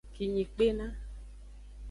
Kinyi 0.15 0.43
kpena. 0.53 0.87